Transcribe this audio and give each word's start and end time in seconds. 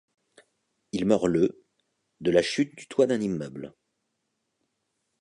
Il 0.93 1.05
meurt 1.05 1.27
le 1.27 1.63
de 2.21 2.31
la 2.31 2.41
chute 2.41 2.75
du 2.75 2.87
toit 2.87 3.05
d'un 3.05 3.21
immeuble. 3.21 3.75